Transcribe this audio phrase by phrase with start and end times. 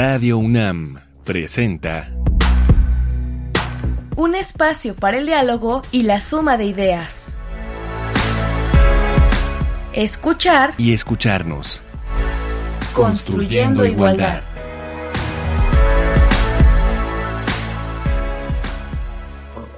[0.00, 2.08] Radio UNAM presenta
[4.14, 7.34] Un espacio para el diálogo y la suma de ideas.
[9.92, 11.82] Escuchar y escucharnos.
[12.94, 14.42] Construyendo igualdad.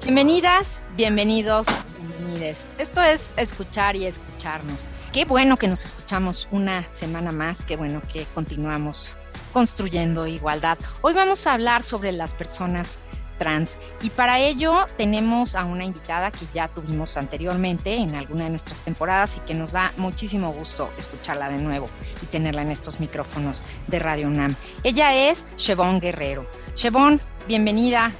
[0.03, 1.67] Bienvenidas, bienvenidos,
[1.99, 2.69] bienvenides.
[2.77, 4.85] Esto es escuchar y escucharnos.
[5.15, 9.17] Qué bueno que nos escuchamos una semana más, qué bueno que continuamos
[9.53, 10.79] construyendo igualdad.
[11.03, 12.99] Hoy vamos a hablar sobre las personas
[13.41, 18.51] trans y para ello tenemos a una invitada que ya tuvimos anteriormente en alguna de
[18.51, 21.89] nuestras temporadas y que nos da muchísimo gusto escucharla de nuevo
[22.23, 24.55] y tenerla en estos micrófonos de Radio UNAM.
[24.85, 26.47] Ella es Chevon Guerrero.
[26.75, 28.13] Chevon, bienvenida.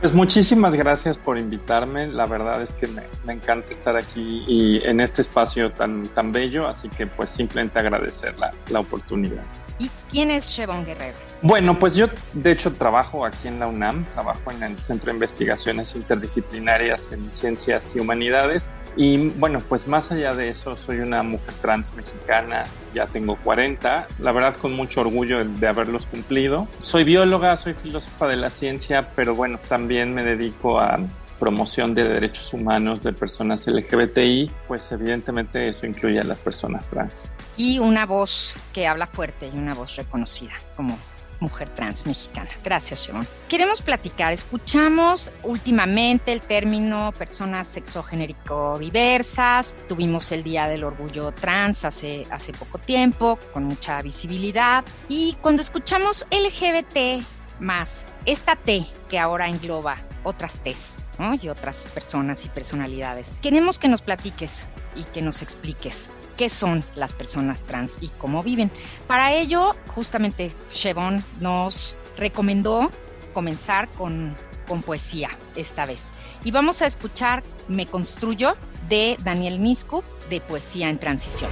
[0.00, 2.06] Pues muchísimas gracias por invitarme.
[2.06, 6.68] La verdad es que me, encanta estar aquí y en este espacio tan, tan bello,
[6.68, 9.42] así que pues simplemente agradecer la, la oportunidad.
[9.78, 11.16] ¿Y quién es Chevon Guerrero?
[11.42, 15.16] Bueno, pues yo de hecho trabajo aquí en la UNAM, trabajo en el Centro de
[15.16, 18.70] Investigaciones Interdisciplinarias en Ciencias y Humanidades.
[18.96, 24.08] Y bueno, pues más allá de eso, soy una mujer trans mexicana, ya tengo 40,
[24.18, 26.66] la verdad con mucho orgullo de haberlos cumplido.
[26.80, 30.98] Soy bióloga, soy filósofa de la ciencia, pero bueno, también me dedico a
[31.38, 37.24] promoción de derechos humanos de personas LGBTI, pues evidentemente eso incluye a las personas trans.
[37.56, 40.98] Y una voz que habla fuerte y una voz reconocida como
[41.40, 42.48] mujer trans mexicana.
[42.64, 43.26] Gracias, Sharon.
[43.48, 44.32] Queremos platicar.
[44.32, 49.76] Escuchamos últimamente el término personas sexogenérico diversas.
[49.88, 54.84] Tuvimos el Día del Orgullo Trans hace, hace poco tiempo, con mucha visibilidad.
[55.08, 57.22] Y cuando escuchamos LGBT
[57.60, 61.08] más, esta T que ahora engloba otras T's
[61.40, 63.28] y otras personas y personalidades.
[63.42, 68.42] Queremos que nos platiques y que nos expliques qué son las personas trans y cómo
[68.42, 68.70] viven.
[69.06, 72.90] Para ello, justamente Chevon nos recomendó
[73.32, 74.34] comenzar con,
[74.66, 76.10] con poesía esta vez.
[76.44, 78.56] Y vamos a escuchar Me Construyo
[78.88, 81.50] de Daniel Niscu de Poesía en Transición.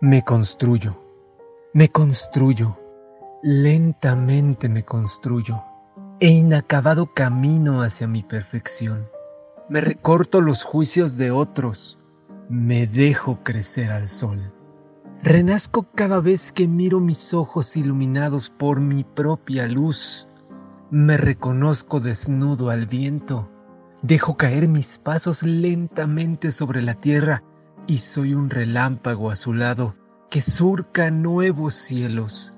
[0.00, 0.96] Me construyo,
[1.74, 2.78] me construyo,
[3.42, 5.60] lentamente me construyo,
[6.20, 9.08] e inacabado camino hacia mi perfección.
[9.68, 11.98] Me recorto los juicios de otros,
[12.48, 14.38] me dejo crecer al sol.
[15.24, 20.28] Renazco cada vez que miro mis ojos iluminados por mi propia luz.
[20.92, 23.50] Me reconozco desnudo al viento.
[24.02, 27.42] Dejo caer mis pasos lentamente sobre la tierra
[27.88, 29.96] y soy un relámpago azulado
[30.30, 32.52] que surca nuevos cielos,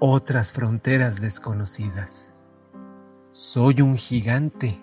[0.00, 2.34] otras fronteras desconocidas.
[3.30, 4.78] Soy un gigante.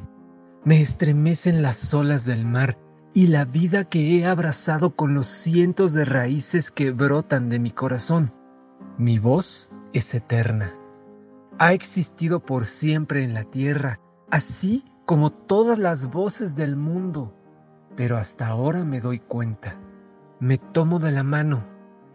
[0.63, 2.79] Me estremecen las olas del mar
[3.13, 7.71] y la vida que he abrazado con los cientos de raíces que brotan de mi
[7.71, 8.33] corazón.
[8.97, 10.73] Mi voz es eterna.
[11.59, 13.99] Ha existido por siempre en la tierra,
[14.31, 17.35] así como todas las voces del mundo.
[17.95, 19.77] Pero hasta ahora me doy cuenta.
[20.39, 21.63] Me tomo de la mano,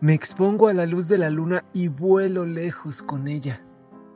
[0.00, 3.64] me expongo a la luz de la luna y vuelo lejos con ella.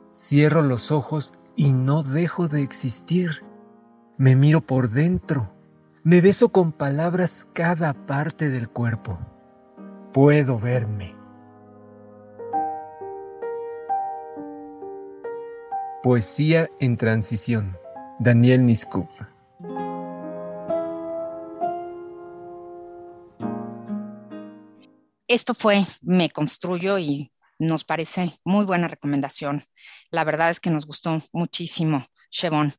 [0.09, 3.43] Cierro los ojos y no dejo de existir.
[4.17, 5.51] Me miro por dentro.
[6.03, 9.19] Me beso con palabras cada parte del cuerpo.
[10.13, 11.15] Puedo verme.
[16.01, 17.77] Poesía en transición.
[18.19, 19.09] Daniel Niskup.
[25.33, 27.27] Esto fue Me Construyo y
[27.57, 29.63] nos parece muy buena recomendación.
[30.11, 32.71] La verdad es que nos gustó muchísimo, Chevon,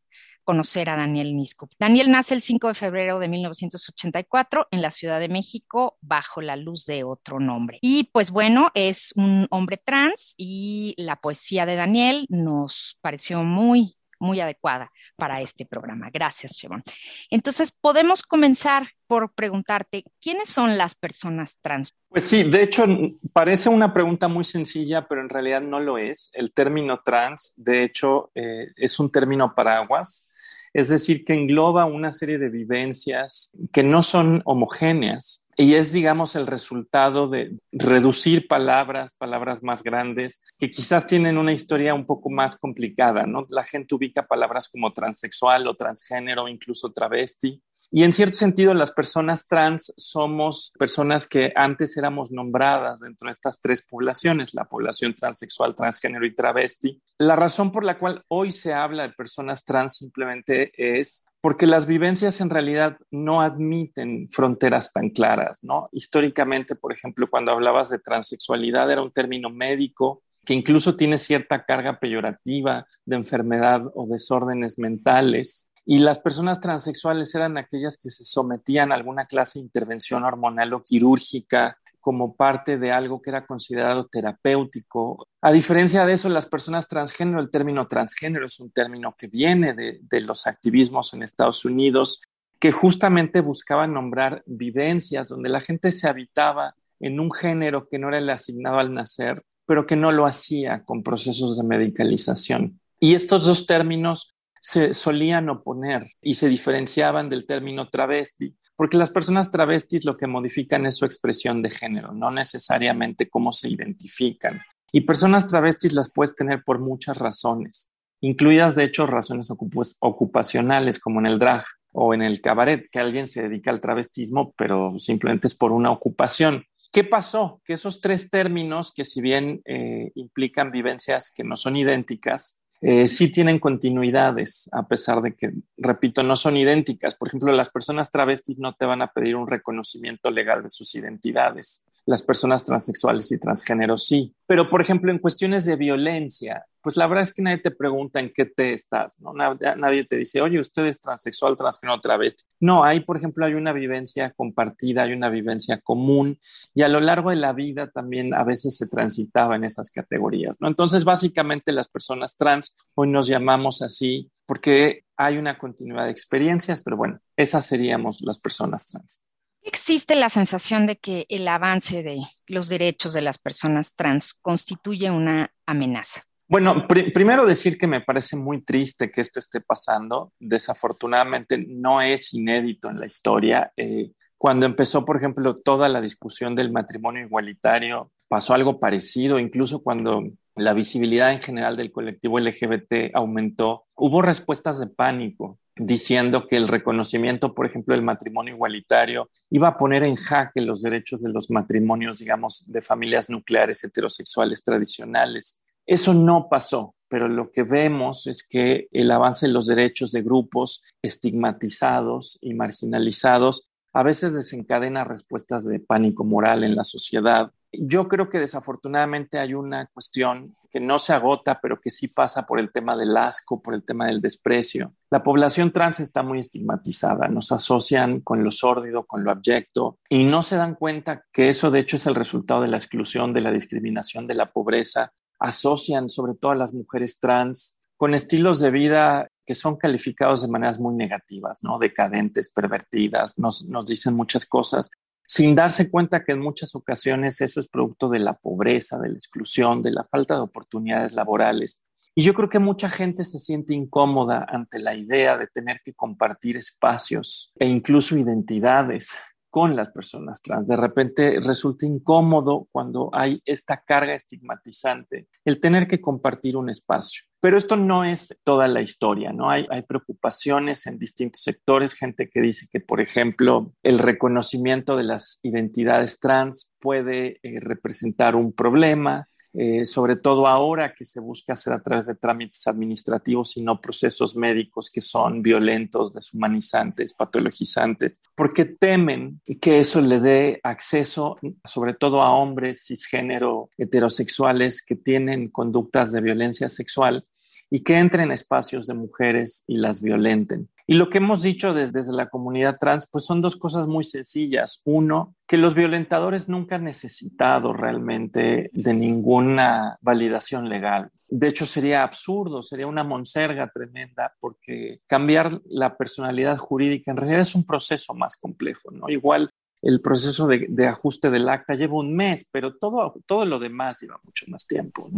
[0.44, 1.72] conocer a Daniel Niskup.
[1.80, 6.54] Daniel nace el 5 de febrero de 1984 en la Ciudad de México bajo la
[6.54, 7.80] luz de otro nombre.
[7.82, 13.96] Y pues bueno, es un hombre trans y la poesía de Daniel nos pareció muy
[14.24, 16.10] muy adecuada para este programa.
[16.12, 16.82] Gracias, Chevon.
[17.30, 21.94] Entonces, podemos comenzar por preguntarte, ¿quiénes son las personas trans?
[22.08, 22.86] Pues sí, de hecho,
[23.32, 26.30] parece una pregunta muy sencilla, pero en realidad no lo es.
[26.32, 30.26] El término trans, de hecho, eh, es un término paraguas.
[30.74, 36.34] Es decir, que engloba una serie de vivencias que no son homogéneas, y es, digamos,
[36.34, 42.28] el resultado de reducir palabras, palabras más grandes, que quizás tienen una historia un poco
[42.28, 43.46] más complicada, ¿no?
[43.50, 47.62] La gente ubica palabras como transexual o transgénero, incluso travesti.
[47.96, 53.30] Y en cierto sentido, las personas trans somos personas que antes éramos nombradas dentro de
[53.30, 57.00] estas tres poblaciones, la población transexual, transgénero y travesti.
[57.18, 61.86] La razón por la cual hoy se habla de personas trans simplemente es porque las
[61.86, 65.88] vivencias en realidad no admiten fronteras tan claras, ¿no?
[65.92, 71.64] Históricamente, por ejemplo, cuando hablabas de transexualidad era un término médico que incluso tiene cierta
[71.64, 75.68] carga peyorativa de enfermedad o desórdenes mentales.
[75.86, 80.72] Y las personas transexuales eran aquellas que se sometían a alguna clase de intervención hormonal
[80.72, 85.26] o quirúrgica como parte de algo que era considerado terapéutico.
[85.40, 89.72] A diferencia de eso, las personas transgénero, el término transgénero es un término que viene
[89.72, 92.20] de, de los activismos en Estados Unidos,
[92.58, 98.08] que justamente buscaban nombrar vivencias donde la gente se habitaba en un género que no
[98.08, 102.80] era el asignado al nacer, pero que no lo hacía con procesos de medicalización.
[103.00, 104.33] Y estos dos términos
[104.64, 110.26] se solían oponer y se diferenciaban del término travesti, porque las personas travestis lo que
[110.26, 114.62] modifican es su expresión de género, no necesariamente cómo se identifican.
[114.90, 117.90] Y personas travestis las puedes tener por muchas razones,
[118.22, 119.52] incluidas de hecho razones
[120.00, 124.54] ocupacionales como en el drag o en el cabaret, que alguien se dedica al travestismo,
[124.56, 126.64] pero simplemente es por una ocupación.
[126.90, 127.60] ¿Qué pasó?
[127.66, 132.56] Que esos tres términos, que si bien eh, implican vivencias que no son idénticas,
[132.86, 137.14] eh, sí tienen continuidades, a pesar de que, repito, no son idénticas.
[137.14, 140.94] Por ejemplo, las personas travestis no te van a pedir un reconocimiento legal de sus
[140.94, 141.82] identidades.
[142.04, 144.34] Las personas transexuales y transgénero sí.
[144.46, 148.20] Pero, por ejemplo, en cuestiones de violencia, pues la verdad es que nadie te pregunta
[148.20, 149.32] en qué te estás, ¿no?
[149.32, 152.44] Nadie, te dice, oye, usted es transexual, transgénero, travesti.
[152.60, 156.38] No, ahí, por ejemplo, hay una vivencia compartida, hay una vivencia común
[156.74, 160.60] y a lo largo de la vida también a veces se transitaba en esas categorías,
[160.60, 160.68] ¿no?
[160.68, 166.82] Entonces, básicamente las personas trans hoy nos llamamos así porque hay una continuidad de experiencias,
[166.82, 169.24] pero bueno, esas seríamos las personas trans.
[169.62, 175.10] Existe la sensación de que el avance de los derechos de las personas trans constituye
[175.10, 176.24] una amenaza.
[176.46, 180.32] Bueno, primero decir que me parece muy triste que esto esté pasando.
[180.38, 183.72] Desafortunadamente no es inédito en la historia.
[183.76, 189.82] Eh, cuando empezó, por ejemplo, toda la discusión del matrimonio igualitario, pasó algo parecido, incluso
[189.82, 190.22] cuando
[190.56, 196.68] la visibilidad en general del colectivo LGBT aumentó, hubo respuestas de pánico diciendo que el
[196.68, 201.50] reconocimiento, por ejemplo, del matrimonio igualitario iba a poner en jaque los derechos de los
[201.50, 205.60] matrimonios, digamos, de familias nucleares heterosexuales tradicionales.
[205.86, 210.22] Eso no pasó, pero lo que vemos es que el avance en los derechos de
[210.22, 217.52] grupos estigmatizados y marginalizados a veces desencadena respuestas de pánico moral en la sociedad.
[217.70, 222.44] Yo creo que desafortunadamente hay una cuestión que no se agota, pero que sí pasa
[222.46, 224.92] por el tema del asco, por el tema del desprecio.
[225.10, 230.24] La población trans está muy estigmatizada, nos asocian con lo sórdido, con lo abyecto, y
[230.24, 233.40] no se dan cuenta que eso de hecho es el resultado de la exclusión, de
[233.42, 238.70] la discriminación, de la pobreza, asocian sobre todo a las mujeres trans con estilos de
[238.70, 241.78] vida que son calificados de maneras muy negativas, ¿no?
[241.78, 244.90] Decadentes, pervertidas, nos, nos dicen muchas cosas,
[245.26, 249.14] sin darse cuenta que en muchas ocasiones eso es producto de la pobreza, de la
[249.14, 251.80] exclusión, de la falta de oportunidades laborales.
[252.14, 255.94] Y yo creo que mucha gente se siente incómoda ante la idea de tener que
[255.94, 259.16] compartir espacios e incluso identidades
[259.54, 260.66] con las personas trans.
[260.66, 267.22] De repente resulta incómodo cuando hay esta carga estigmatizante, el tener que compartir un espacio.
[267.38, 269.48] Pero esto no es toda la historia, ¿no?
[269.48, 275.04] Hay, hay preocupaciones en distintos sectores, gente que dice que, por ejemplo, el reconocimiento de
[275.04, 281.52] las identidades trans puede eh, representar un problema, eh, sobre todo ahora que se busca
[281.52, 288.20] hacer a través de trámites administrativos y no procesos médicos que son violentos, deshumanizantes, patologizantes,
[288.34, 295.48] porque temen que eso le dé acceso sobre todo a hombres cisgénero heterosexuales que tienen
[295.48, 297.24] conductas de violencia sexual
[297.70, 300.68] y que entren espacios de mujeres y las violenten.
[300.86, 304.82] Y lo que hemos dicho desde, la comunidad trans, pues son dos cosas muy sencillas.
[304.84, 311.10] Uno, que los violentadores nunca han necesitado realmente de ninguna validación legal.
[311.28, 317.40] De hecho, sería absurdo, sería una monserga tremenda, porque cambiar la personalidad jurídica en realidad
[317.40, 319.08] es un proceso más complejo, ¿no?
[319.08, 323.58] Igual el proceso de, de, ajuste del acta lleva un mes, pero todo, todo lo
[323.58, 325.10] demás lleva mucho más tiempo.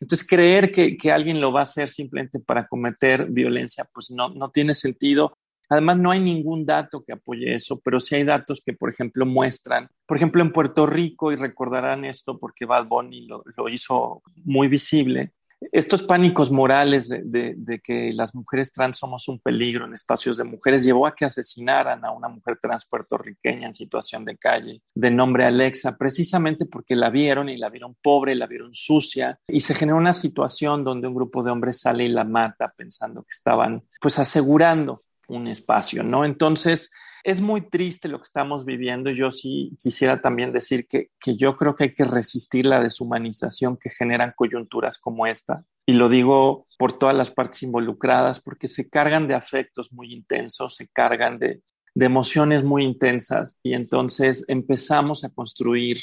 [0.00, 4.30] Entonces, creer que, que, alguien lo va a hacer simplemente para cometer violencia, pues no,
[4.30, 5.36] no tiene sentido.
[5.68, 9.24] Además, no hay ningún dato que apoye eso, pero sí hay datos que, por ejemplo,
[9.26, 14.22] muestran, por ejemplo, en Puerto Rico, y recordarán esto porque Bad Bunny lo, lo hizo
[14.44, 15.32] muy visible,
[15.72, 20.84] estos pánicos morales de, que las mujeres trans somos un peligro en espacios de mujeres
[20.84, 25.44] llevó a que asesinaran a una mujer trans puertorriqueña en situación de calle, de nombre
[25.44, 29.98] Alexa, precisamente porque la vieron y la vieron pobre, la vieron sucia, y se generó
[29.98, 34.18] una situación donde un grupo de hombres sale y la mata pensando que estaban pues
[34.18, 36.24] asegurando un espacio, ¿no?
[36.24, 36.90] Entonces,
[37.24, 39.10] es muy triste lo que estamos viviendo.
[39.10, 43.76] Yo sí quisiera también decir que, que, yo creo que hay que resistir la deshumanización
[43.76, 45.64] que generan coyunturas como esta.
[45.86, 50.76] Y lo digo por todas las partes involucradas, porque se cargan de afectos muy intensos,
[50.76, 51.62] se cargan de,
[51.94, 55.98] de emociones muy intensas y entonces empezamos a construir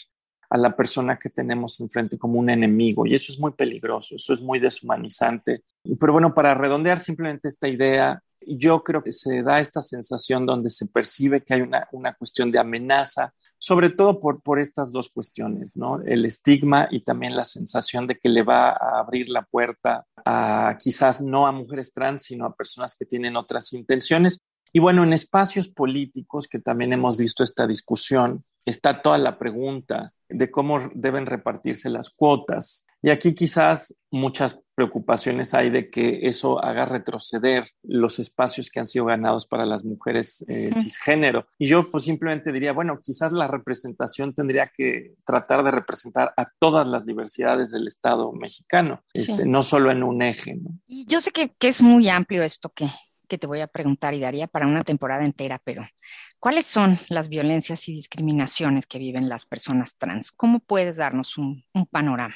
[0.50, 4.34] a la persona que tenemos enfrente como un enemigo y eso es muy peligroso, eso
[4.34, 5.64] es muy deshumanizante.
[6.00, 10.70] Pero bueno, para redondear simplemente esta idea, yo creo que se da esta sensación donde
[10.70, 15.10] se percibe que hay una, una cuestión de amenaza, sobre todo por, por estas dos
[15.10, 16.02] cuestiones, ¿no?
[16.02, 20.78] El estigma y también la sensación de que le va a abrir la puerta a
[20.80, 24.38] quizás no a mujeres trans, sino a personas que tienen otras intenciones.
[24.74, 30.14] Y bueno, en espacios políticos que también hemos visto esta discusión, está toda la pregunta
[30.30, 32.86] de cómo deben repartirse las cuotas.
[33.02, 38.86] Y aquí quizás muchas preocupaciones hay de que eso haga retroceder los espacios que han
[38.86, 41.48] sido ganados para las mujeres eh, cisgénero.
[41.58, 46.46] Y yo pues simplemente diría, bueno, quizás la representación tendría que tratar de representar a
[46.60, 50.60] todas las diversidades del Estado mexicano, este, no solo en un eje.
[50.86, 52.88] Y yo sé que, que es muy amplio esto que,
[53.28, 55.82] que te voy a preguntar y daría para una temporada entera, pero
[56.40, 60.32] ¿cuáles son las violencias y discriminaciones que viven las personas trans?
[60.32, 62.36] ¿Cómo puedes darnos un, un panorama?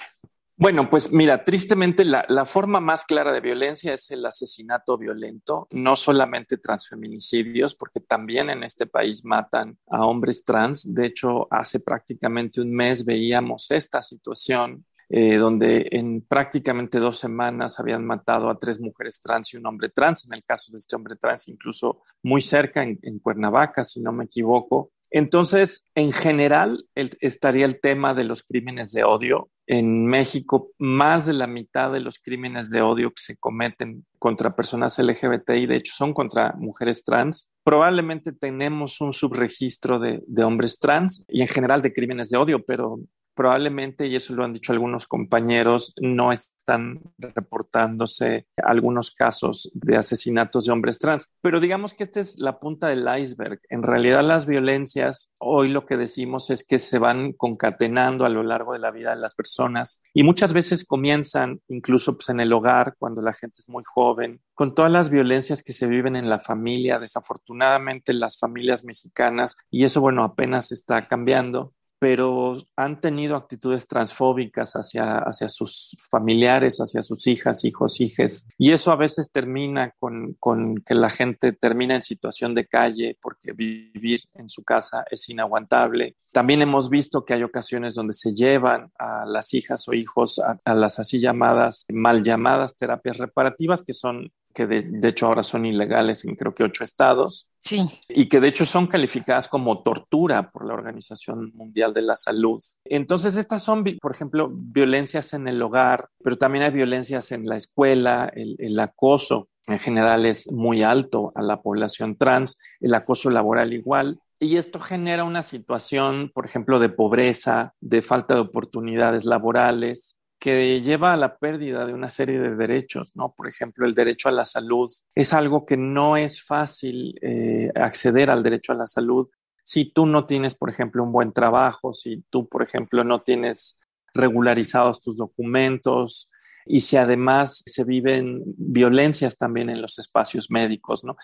[0.61, 5.95] Bueno, pues mira, tristemente la, forma más clara de violencia es el asesinato violento, no
[5.95, 10.93] solamente transfeminicidios, porque también en este país matan a hombres trans.
[10.93, 17.79] De hecho, hace prácticamente un mes veíamos esta situación eh, donde en prácticamente dos semanas
[17.79, 20.95] habían matado a tres mujeres trans y un hombre trans, en el caso de este
[20.95, 24.91] hombre trans incluso muy cerca, en, en Cuernavaca, si no me equivoco.
[25.11, 29.49] Entonces, en general, estaría el tema de los crímenes de odio.
[29.67, 34.55] En México, más de la mitad de los crímenes de odio que se cometen contra
[34.55, 37.47] personas LGBTI, de hecho, son contra mujeres trans.
[37.63, 42.99] Probablemente tenemos un subregistro de hombres trans y en general de crímenes de odio, pero
[43.33, 50.65] probablemente, y eso lo han dicho algunos compañeros, no están reportándose algunos casos de asesinatos
[50.65, 51.31] de hombres trans.
[51.41, 53.59] Pero digamos que esta es la punta del iceberg.
[53.69, 58.43] En realidad las violencias, hoy lo que decimos es que se van concatenando a lo
[58.43, 62.53] largo de la vida de las personas y muchas veces comienzan incluso pues, en el
[62.53, 66.29] hogar, cuando la gente es muy joven, con todas las violencias que se viven en
[66.29, 73.35] la familia, desafortunadamente las familias mexicanas, y eso bueno, apenas está cambiando, pero han tenido
[73.35, 78.47] actitudes transfóbicas hacia, hacia sus familiares, hacia sus hijas, hijos, hijes.
[78.57, 83.19] Y eso a veces termina con, con, que la gente termina en situación de calle
[83.21, 86.15] porque vivir en su casa es inaguantable.
[86.33, 90.59] También hemos visto que hay ocasiones donde se llevan a las hijas o hijos a,
[90.65, 95.43] a las así llamadas, mal llamadas terapias reparativas, que son que de, de, hecho ahora
[95.43, 97.47] son ilegales en creo que ocho estados.
[97.59, 97.85] Sí.
[98.09, 102.61] Y que de hecho son calificadas como tortura por la Organización Mundial de la Salud.
[102.85, 107.57] Entonces, estas son, por ejemplo, violencias en el hogar, pero también hay violencias en la
[107.57, 113.29] escuela, el, el acoso en general es muy alto a la población trans, el acoso
[113.29, 114.19] laboral igual.
[114.39, 120.81] Y esto genera una situación, por ejemplo, de pobreza, de falta de oportunidades laborales, que
[120.81, 123.31] lleva a la pérdida de una serie de derechos, ¿no?
[123.37, 124.89] Por ejemplo, el derecho a la salud.
[125.13, 129.29] Es algo que no es fácil eh, acceder al derecho a la salud
[129.63, 133.79] si tú no tienes, por ejemplo, un buen trabajo, si tú, por ejemplo, no tienes
[134.13, 136.29] regularizados tus documentos
[136.65, 141.15] y si además se viven violencias también en los espacios médicos, ¿no?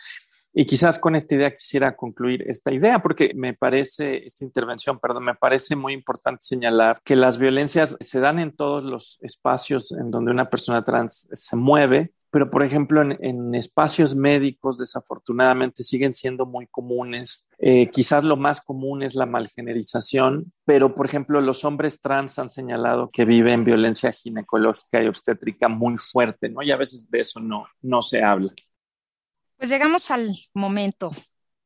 [0.59, 5.25] Y quizás con esta idea quisiera concluir esta idea, porque me parece, esta intervención, perdón,
[5.25, 10.09] me parece muy importante señalar que las violencias se dan en todos los espacios en
[10.09, 16.15] donde una persona trans se mueve, pero por ejemplo en, en espacios médicos desafortunadamente siguen
[16.15, 17.45] siendo muy comunes.
[17.59, 22.49] Eh, quizás lo más común es la malgenerización, pero por ejemplo los hombres trans han
[22.49, 26.63] señalado que viven violencia ginecológica y obstétrica muy fuerte, ¿no?
[26.63, 28.49] Y a veces de eso no, no se habla.
[29.57, 31.09] Pues llegamos al momento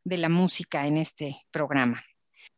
[0.05, 2.01] de la música en este programa.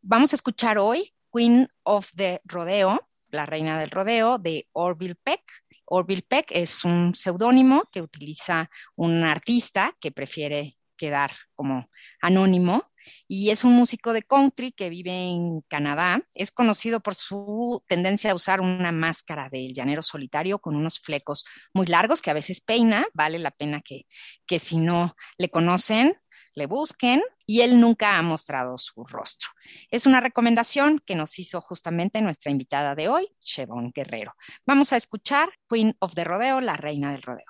[0.00, 5.42] Vamos a escuchar hoy Queen of the Rodeo, la reina del rodeo, de Orville Peck.
[5.86, 12.92] Orville Peck es un seudónimo que utiliza un artista que prefiere quedar como anónimo
[13.28, 16.22] y es un músico de country que vive en Canadá.
[16.34, 21.44] Es conocido por su tendencia a usar una máscara del llanero solitario con unos flecos
[21.72, 23.06] muy largos que a veces peina.
[23.14, 24.06] Vale la pena que,
[24.46, 26.16] que si no le conocen,
[26.54, 29.50] le busquen y él nunca ha mostrado su rostro.
[29.90, 34.34] Es una recomendación que nos hizo justamente nuestra invitada de hoy, Chevon Guerrero.
[34.66, 37.46] Vamos a escuchar Queen of the Rodeo, la reina del rodeo.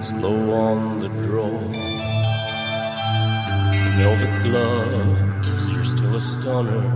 [0.00, 1.58] Slow on the draw.
[3.96, 6.86] Velvet gloves, you're still a stunner.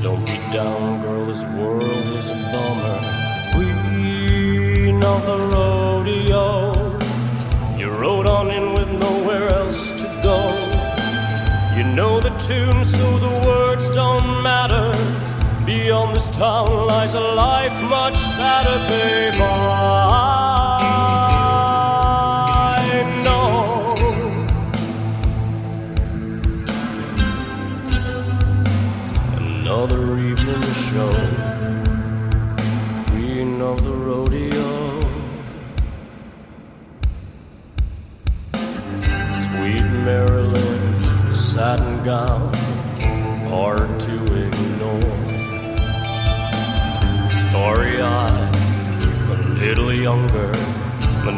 [0.00, 3.00] Don't be down, girl, this world is a bummer.
[3.54, 6.54] Queen of the rodeo,
[7.76, 10.38] you rode on in with nowhere else to go.
[11.76, 14.92] You know the tune, so the words don't matter.
[15.66, 19.40] Beyond this town lies a life much sadder, babe.
[19.40, 20.25] Ah,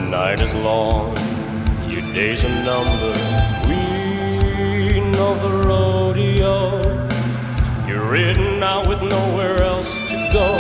[0.09, 1.15] night is long,
[1.87, 3.19] your days are numbered.
[3.65, 6.81] Queen of the rodeo.
[7.87, 10.57] You're ridden out with nowhere else to go.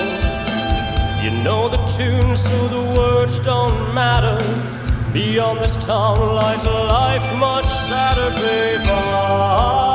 [1.22, 4.38] You know the tune, so the words don't matter.
[5.14, 8.80] Beyond this town lies a life much sadder, babe.
[8.84, 9.87] Ah.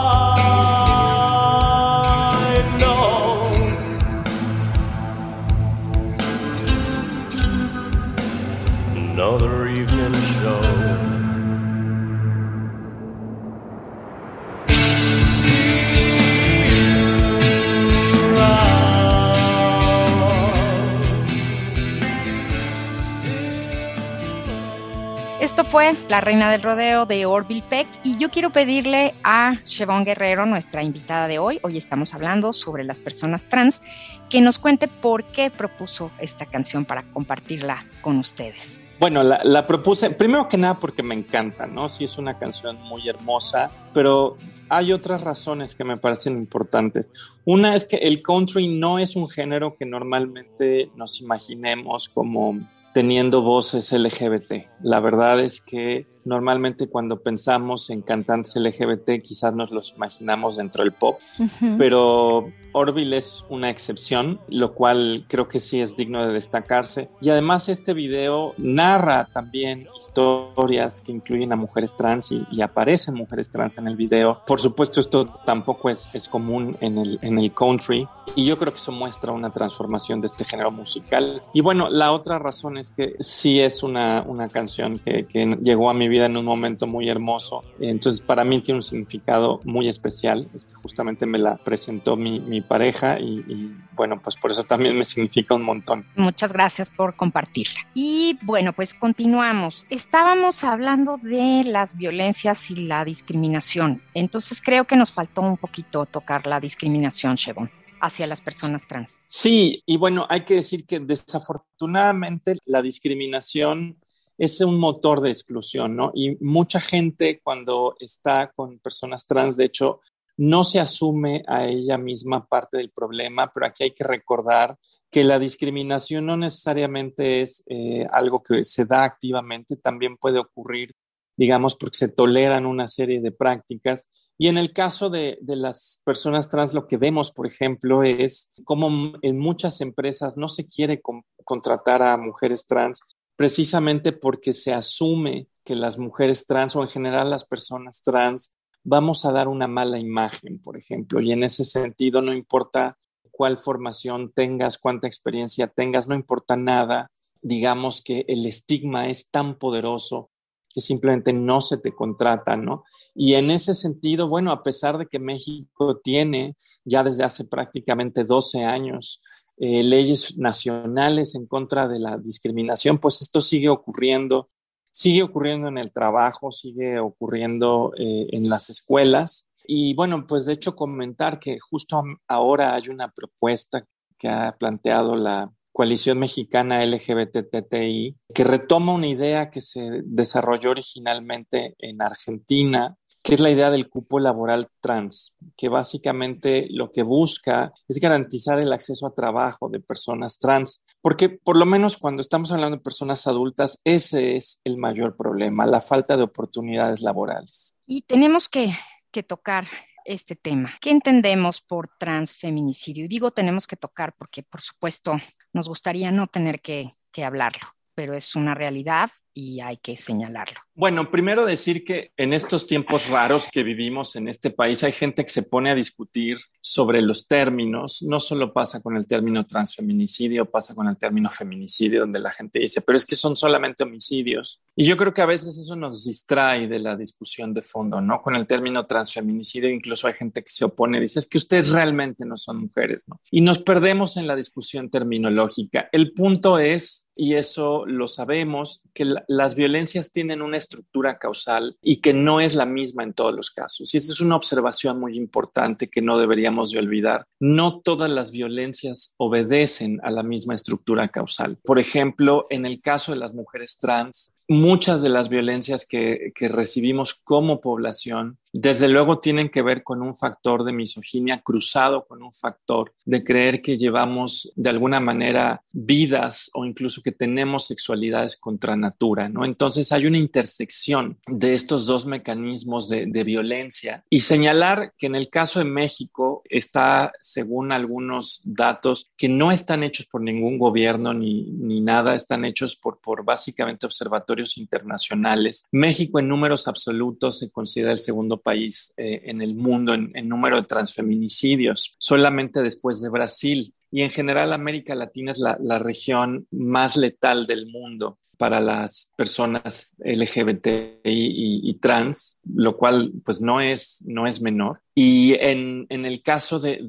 [25.70, 30.46] Fue La Reina del Rodeo de Orville Peck y yo quiero pedirle a Chevon Guerrero,
[30.46, 33.82] nuestra invitada de hoy, hoy estamos hablando sobre las personas trans,
[34.30, 38.82] que nos cuente por qué propuso esta canción para compartirla con ustedes.
[39.00, 41.90] Bueno, la, la, propuse primero que nada porque me encanta, ¿no?
[41.90, 44.38] Sí es una canción muy hermosa, pero
[44.70, 47.12] hay otras razones que me parecen importantes.
[47.46, 52.60] Una es que el country no es un género que normalmente nos imaginemos como
[52.94, 54.70] teniendo voces LGBT.
[54.82, 60.84] La verdad es que normalmente cuando pensamos en cantantes LGBT quizás nos los imaginamos dentro
[60.84, 61.78] del pop, uh -huh.
[61.78, 67.10] pero Orville es una excepción, lo cual creo que sí es digno de destacarse.
[67.22, 73.16] Y además este video narra también historias que incluyen a mujeres trans y, y aparecen
[73.16, 74.42] mujeres trans en el video.
[74.46, 78.74] Por supuesto esto tampoco es, es común en el, en el country y yo creo
[78.74, 81.42] que eso muestra una transformación de este género musical.
[81.54, 85.90] Y bueno, la otra razón es que sí es una, una canción que, que llegó
[85.90, 87.64] a mi vida en un momento muy hermoso.
[87.80, 90.48] Entonces para mí tiene un significado muy especial.
[90.54, 94.98] Este, justamente me la presentó mi, mi pareja y, y, bueno, pues por eso también
[94.98, 96.06] me significa un montón.
[96.16, 97.80] Muchas gracias por compartirla.
[97.94, 99.86] Y bueno, pues continuamos.
[99.90, 104.02] Estábamos hablando de las violencias y la discriminación.
[104.14, 107.70] Entonces creo que nos faltó un poquito tocar la discriminación, Chevon
[108.04, 109.16] hacia las personas trans.
[109.28, 113.98] Sí, y bueno, hay que decir que desafortunadamente la discriminación
[114.38, 116.12] es un motor de exclusión, ¿no?
[116.14, 120.02] Y mucha gente cuando está con personas trans, de hecho,
[120.38, 124.78] no se asume a ella misma parte del problema, pero aquí hay que recordar
[125.12, 130.96] que la discriminación no necesariamente es eh, algo que se da activamente, también puede ocurrir,
[131.38, 134.10] digamos, porque se toleran una serie de prácticas.
[134.40, 139.14] Y en el caso de, las personas trans, lo que vemos, por ejemplo, es como
[139.22, 143.02] en muchas empresas no se quiere con, contratar a mujeres trans
[143.36, 149.26] precisamente porque se asume que las mujeres trans o en general las personas trans vamos
[149.26, 152.98] a dar una mala imagen, por ejemplo, y en ese sentido no importa
[153.32, 157.10] cuál formación tengas, cuánta experiencia tengas, no importa nada,
[157.42, 160.30] digamos que el estigma es tan poderoso
[160.74, 162.84] que simplemente no se te contrata, ¿no?
[163.14, 168.24] Y en ese sentido, bueno, a pesar de que México tiene ya desde hace prácticamente
[168.24, 169.22] 12 años
[169.58, 174.50] eh, leyes nacionales en contra de la discriminación, pues esto sigue ocurriendo
[174.94, 179.50] sigue ocurriendo en el trabajo, sigue ocurriendo eh, en las escuelas.
[179.66, 183.86] Y bueno, pues de hecho comentar que justo ahora hay una propuesta
[184.18, 191.76] que ha planteado la coalición mexicana LGBTTI, que retoma una idea que se desarrolló originalmente
[191.80, 197.72] en Argentina, que es la idea del cupo laboral trans, que básicamente lo que busca
[197.88, 202.52] es garantizar el acceso a trabajo de personas trans, porque por lo menos cuando estamos
[202.52, 207.76] hablando de personas adultas, ese es el mayor problema, la falta de oportunidades laborales.
[207.88, 208.74] Y tenemos que,
[209.10, 209.68] que tocar
[210.04, 210.74] este tema.
[210.82, 213.06] ¿Qué entendemos por transfeminicidio?
[213.06, 215.16] Y digo tenemos que tocar porque, por supuesto,
[215.54, 217.68] nos gustaría no tener que, que hablarlo.
[217.96, 220.60] pero es una realidad y hay que señalarlo.
[220.76, 225.24] Bueno, primero decir que en estos tiempos raros que vivimos en este país hay gente
[225.24, 228.04] que se pone a discutir sobre los términos.
[228.04, 232.60] No solo pasa con el término transfeminicidio, pasa con el término feminicidio, donde la gente
[232.60, 234.62] dice, pero es que son solamente homicidios.
[234.76, 238.22] Y yo creo que a veces eso nos distrae de la discusión de fondo, ¿no?
[238.22, 242.26] Con el término transfeminicidio incluso hay gente que se opone, dice, es que ustedes realmente
[242.26, 243.22] no son mujeres, ¿no?
[243.30, 245.90] Y nos perdemos en la discusión terminológica.
[245.92, 251.78] El punto es, y eso lo sabemos, que la, las violencias tienen una estructura causal
[251.82, 253.94] y que no es la misma en todos los casos.
[253.94, 257.26] Y esa es una observación muy importante que no deberíamos de olvidar.
[257.40, 261.58] No todas las violencias obedecen a la misma estructura causal.
[261.64, 266.48] Por ejemplo, en el caso de las mujeres trans, muchas de las violencias que, que,
[266.48, 272.22] recibimos como población, desde luego tienen que ver con un factor de misoginia cruzado con
[272.22, 278.38] un factor de creer que llevamos de alguna manera vidas o incluso que tenemos sexualidades
[278.38, 279.44] contra natura, ¿no?
[279.44, 285.30] Entonces hay una intersección de estos dos mecanismos de, violencia y señalar que en el
[285.30, 291.44] caso de México está, según algunos datos, que no están hechos por ningún gobierno ni,
[291.44, 295.66] ni nada, están hechos por, por básicamente observatorios internacionales.
[295.72, 300.58] México en números absolutos se considera el segundo país eh, en el mundo en, número
[300.58, 303.74] de transfeminicidios, solamente después de Brasil.
[303.92, 309.96] Y en general América Latina es la, región más letal del mundo para las personas
[310.00, 314.82] LGBTI y, trans, lo cual pues no es, no es menor.
[314.96, 316.80] Y en, en el caso de,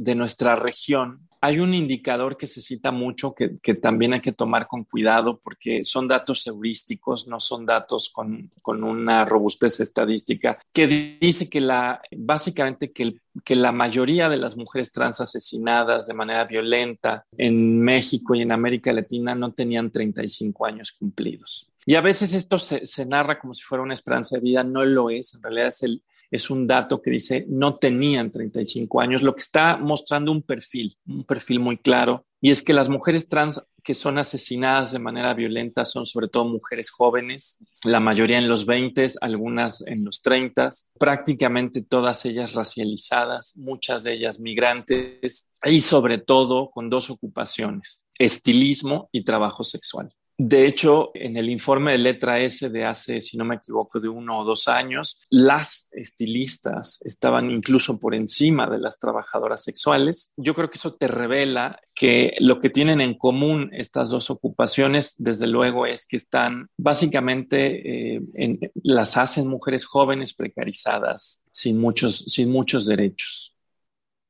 [0.00, 4.66] de nuestra región, hay un indicador que se cita mucho que, también hay que tomar
[4.66, 11.18] con cuidado porque son datos heurísticos, no son datos con, con una robustez estadística, que
[11.20, 16.44] dice que la, básicamente que, que la mayoría de las mujeres trans asesinadas de manera
[16.44, 21.70] violenta en México y en América Latina no tenían 35 años cumplidos.
[21.86, 25.08] Y a veces esto se narra como si fuera una esperanza de vida, no lo
[25.08, 29.34] es, en realidad es el, es un dato que dice no tenían 35 años, lo
[29.34, 33.68] que está mostrando un perfil, un perfil muy claro, y es que las mujeres trans
[33.82, 38.66] que son asesinadas de manera violenta son sobre todo mujeres jóvenes, la mayoría en los
[38.66, 46.18] 20, algunas en los 30, prácticamente todas ellas racializadas, muchas de ellas migrantes y sobre
[46.18, 50.10] todo con dos ocupaciones, estilismo y trabajo sexual.
[50.42, 54.08] De hecho, en el informe de letra S de hace, si no me equivoco, de
[54.08, 60.32] uno o dos años, las estilistas estaban incluso por encima de las trabajadoras sexuales.
[60.38, 65.14] Yo creo que eso te revela que lo que tienen en común estas dos ocupaciones,
[65.18, 72.16] desde luego, es que están básicamente, eh, en, las hacen mujeres jóvenes precarizadas, sin muchos,
[72.16, 73.54] sin muchos derechos.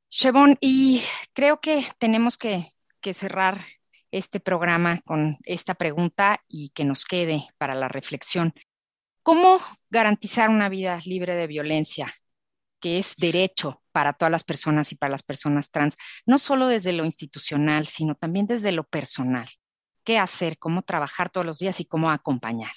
[0.09, 1.03] Chevon, y
[1.35, 2.65] creo que tenemos que,
[3.01, 3.61] que cerrar
[4.11, 8.53] este programa con esta pregunta y que nos quede para la reflexión.
[9.23, 9.59] ¿Cómo
[9.91, 12.13] garantizar una vida libre de violencia,
[12.81, 15.97] que es derecho para todas las personas y para las personas trans,
[16.27, 19.49] no solo desde lo institucional, sino también desde lo personal?
[20.05, 20.59] ¿Qué hacer?
[20.59, 22.73] ¿Cómo trabajar todos los días y cómo acompañar?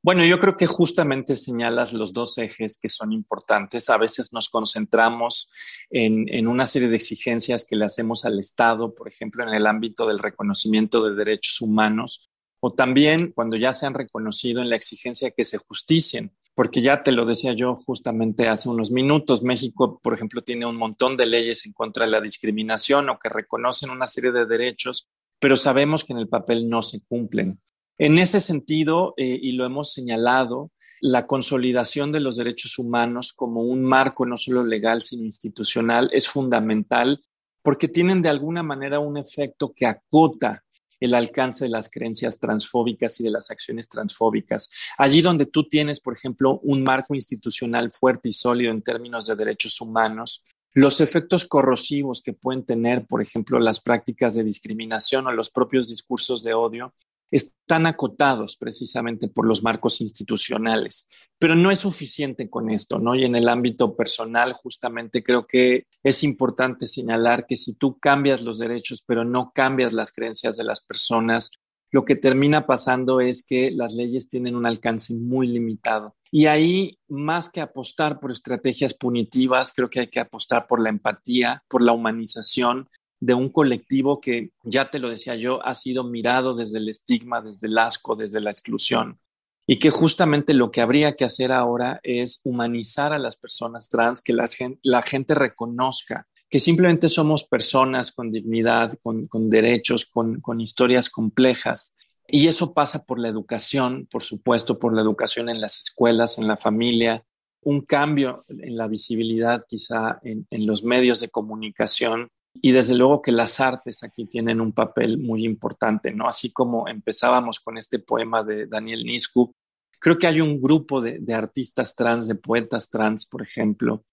[0.00, 3.90] Bueno, yo creo que justamente señalas los dos ejes que son importantes.
[3.90, 5.50] A veces nos concentramos
[5.90, 9.66] en, en, una serie de exigencias que le hacemos al Estado, por ejemplo, en el
[9.66, 12.30] ámbito del reconocimiento de derechos humanos,
[12.60, 16.32] o también cuando ya se han reconocido en la exigencia que se justicien.
[16.54, 20.76] Porque ya te lo decía yo justamente hace unos minutos, México, por ejemplo, tiene un
[20.76, 25.08] montón de leyes en contra de la discriminación o que reconocen una serie de derechos,
[25.38, 27.60] pero sabemos que en el papel no se cumplen.
[27.98, 33.62] En ese sentido, eh, y lo hemos señalado, la consolidación de los derechos humanos como
[33.62, 37.22] un marco no solo legal, sino institucional es fundamental
[37.62, 40.64] porque tienen de alguna manera un efecto que acota
[41.00, 44.70] el alcance de las creencias transfóbicas y de las acciones transfóbicas.
[44.96, 49.36] Allí donde tú tienes, por ejemplo, un marco institucional fuerte y sólido en términos de
[49.36, 55.32] derechos humanos, los efectos corrosivos que pueden tener, por ejemplo, las prácticas de discriminación o
[55.32, 56.94] los propios discursos de odio,
[57.30, 63.14] están acotados precisamente por los marcos institucionales, pero no es suficiente con esto, ¿no?
[63.14, 68.42] Y en el ámbito personal, justamente creo que es importante señalar que si tú cambias
[68.42, 71.50] los derechos, pero no cambias las creencias de las personas,
[71.90, 76.16] lo que termina pasando es que las leyes tienen un alcance muy limitado.
[76.30, 80.90] Y ahí, más que apostar por estrategias punitivas, creo que hay que apostar por la
[80.90, 82.88] empatía, por la humanización,
[83.20, 87.40] de un colectivo que, ya te lo decía yo, ha sido mirado desde el estigma,
[87.40, 89.18] desde el asco, desde la exclusión.
[89.66, 94.22] Y que justamente lo que habría que hacer ahora es humanizar a las personas trans,
[94.22, 101.94] que la gente, reconozca que simplemente somos personas con dignidad, con, derechos, con, historias complejas
[102.26, 106.48] Y eso pasa por la educación, por supuesto, por la educación en las escuelas, en
[106.48, 107.22] la familia,
[107.60, 113.32] un cambio en la visibilidad quizá en los medios de comunicación y desde luego que
[113.32, 116.26] las artes aquí tienen un papel muy importante, ¿no?
[116.26, 119.54] Así como empezábamos con este poema de Daniel Nisku,
[119.98, 124.04] creo que hay un grupo de, artistas trans, de poetas trans, por ejemplo,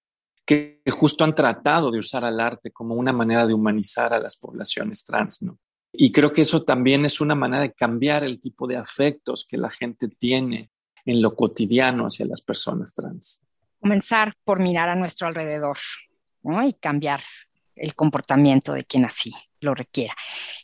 [0.45, 4.37] que justo han tratado de usar al arte como una manera de humanizar a las
[4.37, 5.59] poblaciones trans, ¿no?
[5.91, 9.57] Y creo que eso también es una manera de cambiar el tipo de afectos que
[9.57, 10.69] la gente tiene
[11.05, 13.41] en lo cotidiano hacia las personas trans.
[13.79, 15.77] Comenzar por mirar a nuestro alrededor
[16.43, 16.67] ¿no?
[16.67, 17.21] y cambiar
[17.75, 20.13] el comportamiento de quien así lo requiera.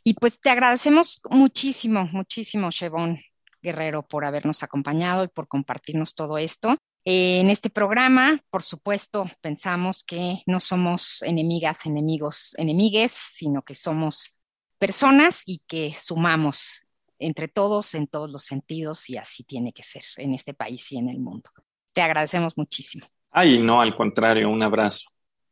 [0.04, 3.19] Y pues te agradecemos muchísimo, muchísimo, Chevon
[3.62, 6.78] Guerrero, por habernos acompañado y por compartirnos todo esto.
[7.04, 14.30] En este programa, por supuesto, pensamos que no somos enemigas, enemigos, enemigues, sino que somos
[14.78, 16.84] personas y que sumamos
[17.21, 20.97] entre todos en todos los sentidos y así tiene que ser en este país y
[20.97, 21.50] en el mundo.
[21.93, 23.06] Te agradecemos muchísimo.
[23.32, 25.10] Ay, no, al contrario, un abrazo.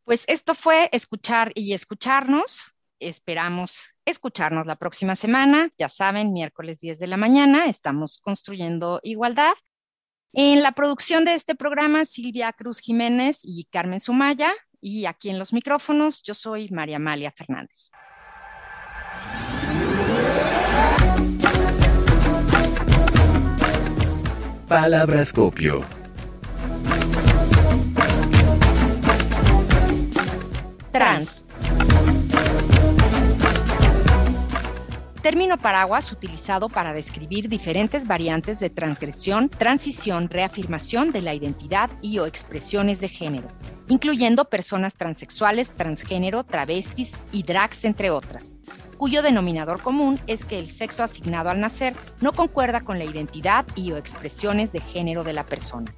[0.10, 2.72] Pues esto fue escuchar y escucharnos.
[3.00, 5.70] Esperamos escucharnos la próxima semana.
[5.78, 9.54] Ya saben, miércoles 10 de la mañana estamos construyendo igualdad.
[10.34, 14.52] En la producción de este programa, Silvia Cruz Jiménez y Carmen Sumaya.
[14.82, 17.92] Y aquí en los micrófonos, yo soy María Amalia Fernández.
[24.68, 25.99] Palabrascopio.
[30.92, 31.46] Trans.
[35.22, 42.20] Término paraguas utilizado para describir diferentes variantes de transgresión, transición, reafirmación de la identidad y
[42.20, 43.48] o expresiones de género,
[43.90, 48.54] incluyendo personas transexuales, transgénero, travestis y drags, entre otras,
[49.00, 53.66] cuyo denominador común es que el sexo asignado al nacer no concuerda con la identidad
[53.74, 55.92] y o expresiones de género de la persona.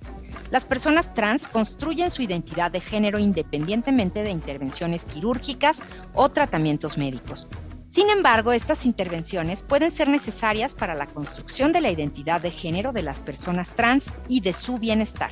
[0.52, 5.82] Las personas trans construyen su identidad de género independientemente de intervenciones quirúrgicas
[6.14, 7.48] o tratamientos médicos.
[7.88, 12.94] Sin embargo, estas intervenciones pueden ser necesarias para la construcción de la identidad de género
[12.94, 15.32] de las personas trans y de su bienestar.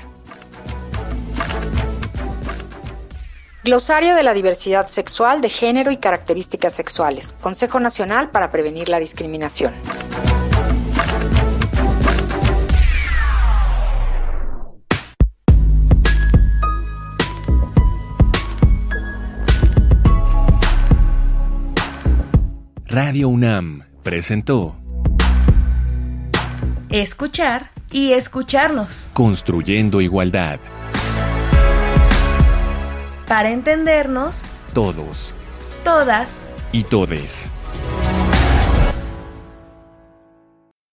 [3.70, 7.36] Glosario de la diversidad sexual de género y características sexuales.
[7.40, 9.74] Consejo Nacional para Prevenir la Discriminación.
[22.88, 24.76] Radio UNAM presentó
[26.90, 29.12] Escuchar y escucharnos.
[29.14, 30.60] Construyendo Igualdad.
[33.30, 34.42] Para entendernos,
[34.74, 35.36] Todos
[35.84, 37.48] todas y todes.